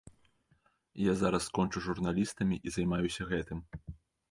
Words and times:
Я 1.07 1.13
зараз 1.19 1.43
скончу 1.45 1.79
з 1.79 1.85
журналістамі 1.89 2.59
і 2.65 2.75
займаюся 2.79 3.31
гэтым. 3.35 3.65